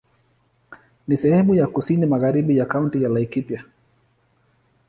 Ni 1.07 1.17
sehemu 1.17 1.55
ya 1.55 1.67
kusini 1.67 2.05
magharibi 2.05 2.57
ya 2.57 2.65
Kaunti 2.65 3.03
ya 3.03 3.09
Laikipia. 3.09 3.65